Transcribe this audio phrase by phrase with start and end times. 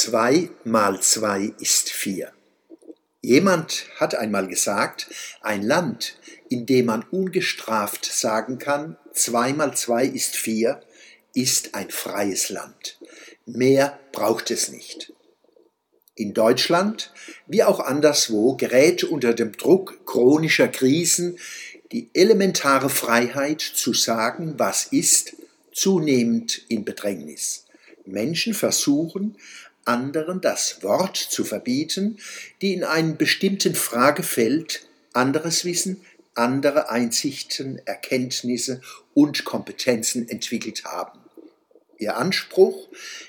[0.00, 2.30] Zwei mal zwei ist vier.
[3.20, 5.08] Jemand hat einmal gesagt,
[5.40, 10.80] ein Land, in dem man ungestraft sagen kann, zwei mal zwei ist vier,
[11.34, 13.00] ist ein freies Land.
[13.44, 15.12] Mehr braucht es nicht.
[16.14, 17.12] In Deutschland
[17.48, 21.40] wie auch anderswo gerät unter dem Druck chronischer Krisen
[21.90, 25.34] die elementare Freiheit zu sagen, was ist,
[25.72, 27.64] zunehmend in Bedrängnis.
[28.08, 29.36] Menschen versuchen,
[29.88, 32.18] anderen das Wort zu verbieten,
[32.60, 36.04] die in einem bestimmten Fragefeld anderes Wissen,
[36.34, 38.80] andere Einsichten, Erkenntnisse
[39.14, 41.18] und Kompetenzen entwickelt haben.
[41.98, 42.88] Ihr Anspruch,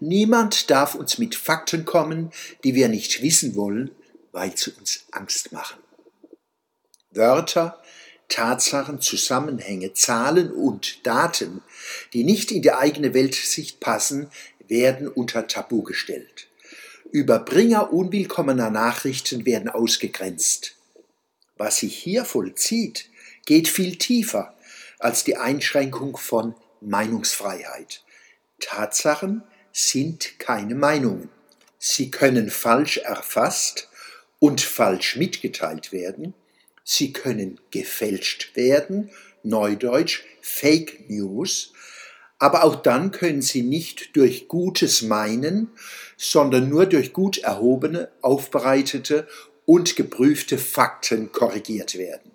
[0.00, 2.30] niemand darf uns mit Fakten kommen,
[2.62, 3.90] die wir nicht wissen wollen,
[4.32, 5.78] weil sie uns Angst machen.
[7.10, 7.82] Wörter,
[8.28, 11.62] Tatsachen, Zusammenhänge, Zahlen und Daten,
[12.12, 14.30] die nicht in die eigene Weltsicht passen,
[14.68, 16.49] werden unter Tabu gestellt.
[17.10, 20.76] Überbringer unwillkommener Nachrichten werden ausgegrenzt.
[21.56, 23.10] Was sich hier vollzieht,
[23.46, 24.54] geht viel tiefer
[24.98, 28.04] als die Einschränkung von Meinungsfreiheit.
[28.60, 29.42] Tatsachen
[29.72, 31.30] sind keine Meinungen.
[31.78, 33.88] Sie können falsch erfasst
[34.38, 36.34] und falsch mitgeteilt werden.
[36.84, 39.10] Sie können gefälscht werden,
[39.42, 41.72] neudeutsch Fake News,
[42.40, 45.70] aber auch dann können sie nicht durch gutes Meinen,
[46.16, 49.28] sondern nur durch gut erhobene, aufbereitete
[49.66, 52.32] und geprüfte Fakten korrigiert werden.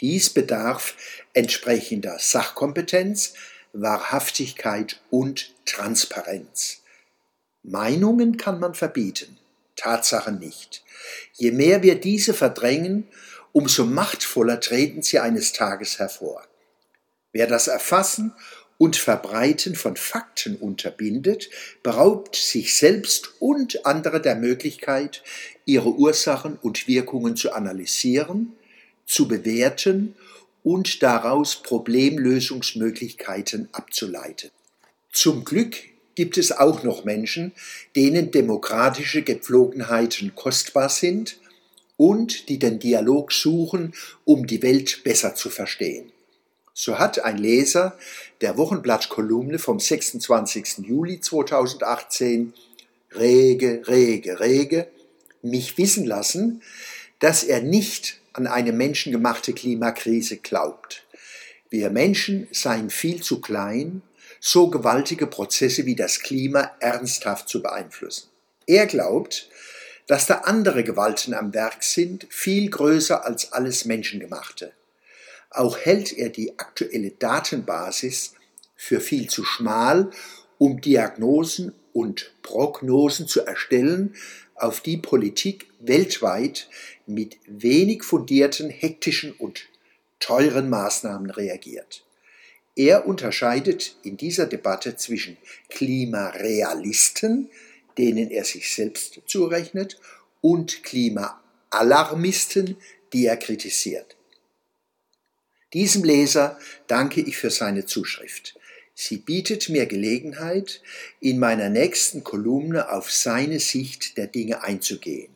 [0.00, 0.94] Dies bedarf
[1.32, 3.32] entsprechender Sachkompetenz,
[3.72, 6.82] Wahrhaftigkeit und Transparenz.
[7.62, 9.38] Meinungen kann man verbieten,
[9.74, 10.84] Tatsachen nicht.
[11.32, 13.08] Je mehr wir diese verdrängen,
[13.52, 16.46] umso machtvoller treten sie eines Tages hervor.
[17.32, 18.34] Wer das Erfassen
[18.78, 21.50] und Verbreiten von Fakten unterbindet,
[21.82, 25.22] beraubt sich selbst und andere der Möglichkeit,
[25.64, 28.52] ihre Ursachen und Wirkungen zu analysieren,
[29.06, 30.14] zu bewerten
[30.62, 34.50] und daraus Problemlösungsmöglichkeiten abzuleiten.
[35.12, 35.76] Zum Glück
[36.14, 37.52] gibt es auch noch Menschen,
[37.96, 41.38] denen demokratische Gepflogenheiten kostbar sind
[41.96, 43.94] und die den Dialog suchen,
[44.24, 46.12] um die Welt besser zu verstehen.
[46.76, 47.96] So hat ein Leser
[48.40, 50.78] der Wochenblattkolumne vom 26.
[50.78, 52.52] Juli 2018
[53.14, 54.88] rege, rege, rege
[55.40, 56.62] mich wissen lassen,
[57.20, 61.04] dass er nicht an eine menschengemachte Klimakrise glaubt.
[61.70, 64.02] Wir Menschen seien viel zu klein,
[64.40, 68.30] so gewaltige Prozesse wie das Klima ernsthaft zu beeinflussen.
[68.66, 69.48] Er glaubt,
[70.08, 74.72] dass da andere Gewalten am Werk sind, viel größer als alles Menschengemachte.
[75.54, 78.34] Auch hält er die aktuelle Datenbasis
[78.74, 80.10] für viel zu schmal,
[80.58, 84.16] um Diagnosen und Prognosen zu erstellen,
[84.56, 86.68] auf die Politik weltweit
[87.06, 89.66] mit wenig fundierten, hektischen und
[90.18, 92.04] teuren Maßnahmen reagiert.
[92.74, 95.36] Er unterscheidet in dieser Debatte zwischen
[95.68, 97.48] Klimarealisten,
[97.96, 100.00] denen er sich selbst zurechnet,
[100.40, 102.76] und Klimaalarmisten,
[103.12, 104.16] die er kritisiert.
[105.74, 108.54] Diesem Leser danke ich für seine Zuschrift.
[108.94, 110.80] Sie bietet mir Gelegenheit,
[111.20, 115.32] in meiner nächsten Kolumne auf seine Sicht der Dinge einzugehen.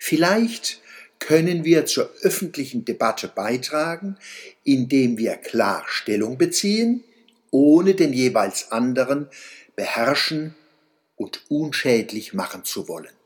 [0.00, 0.80] Vielleicht
[1.20, 4.16] können wir zur öffentlichen Debatte beitragen,
[4.64, 7.04] indem wir klar Stellung beziehen,
[7.50, 9.28] ohne den jeweils anderen
[9.76, 10.56] beherrschen
[11.16, 13.17] und unschädlich machen zu wollen.